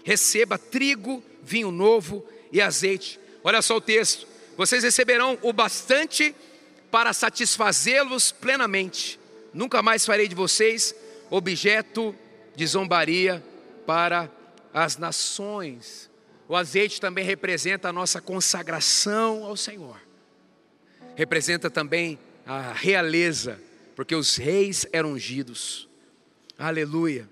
[0.03, 4.25] Receba trigo, vinho novo e azeite Olha só o texto:
[4.55, 6.35] vocês receberão o bastante
[6.89, 9.19] para satisfazê-los plenamente.
[9.53, 10.95] Nunca mais farei de vocês
[11.29, 12.15] objeto
[12.55, 13.43] de zombaria
[13.85, 14.29] para
[14.73, 16.09] as nações.
[16.47, 19.99] O azeite também representa a nossa consagração ao Senhor.
[21.15, 23.59] Representa também a realeza,
[23.95, 25.87] porque os reis eram ungidos.
[26.57, 27.27] Aleluia.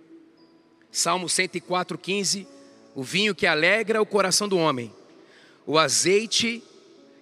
[0.92, 2.48] Salmo 104:15,
[2.96, 4.94] o vinho que alegra o coração do homem
[5.66, 6.64] o azeite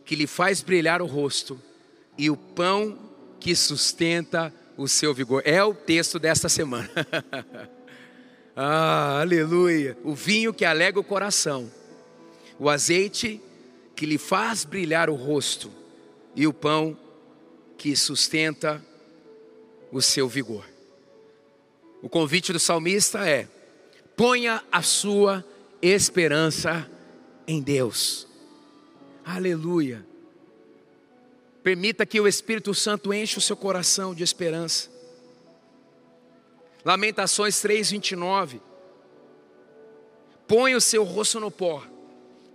[0.06, 1.62] que lhe faz brilhar o rosto
[2.18, 2.98] e o pão
[3.40, 5.42] que sustenta o seu vigor.
[5.46, 6.90] É o texto desta semana.
[8.56, 9.98] ah, aleluia.
[10.04, 11.72] O vinho que alega o coração,
[12.58, 13.42] o azeite
[13.96, 15.72] que lhe faz brilhar o rosto
[16.36, 16.98] e o pão
[17.78, 18.84] que sustenta
[19.92, 20.66] o seu vigor.
[22.02, 23.48] O convite do salmista é:
[24.16, 25.44] ponha a sua
[25.82, 26.90] esperança
[27.48, 28.29] em Deus.
[29.32, 30.04] Aleluia.
[31.62, 34.90] Permita que o Espírito Santo enche o seu coração de esperança.
[36.84, 38.60] Lamentações 3:29.
[40.48, 41.86] Põe o seu rosto no pó.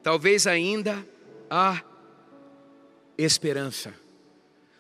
[0.03, 1.07] Talvez ainda
[1.49, 1.81] há
[3.17, 3.95] esperança.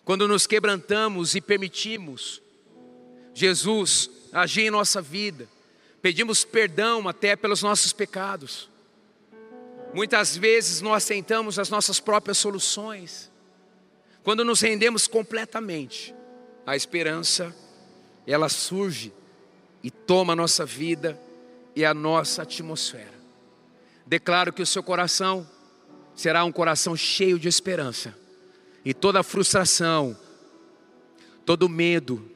[0.05, 2.42] Quando nos quebrantamos e permitimos
[3.32, 5.49] Jesus agir em nossa vida,
[6.03, 8.68] pedimos perdão até pelos nossos pecados.
[9.95, 13.30] Muitas vezes nós tentamos as nossas próprias soluções.
[14.24, 16.12] Quando nos rendemos completamente,
[16.66, 17.55] a esperança,
[18.26, 19.12] ela surge
[19.84, 21.16] e toma a nossa vida
[21.76, 23.14] e a nossa atmosfera.
[24.05, 25.49] Declaro que o seu coração
[26.16, 28.16] será um coração cheio de esperança.
[28.84, 30.18] E toda frustração,
[31.47, 32.28] todo medo,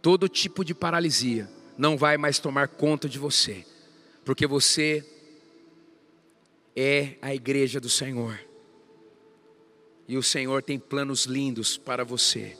[0.00, 3.66] todo tipo de paralisia não vai mais tomar conta de você,
[4.24, 5.06] porque você
[6.80, 8.40] é a igreja do Senhor.
[10.08, 12.56] E o Senhor tem planos lindos para você.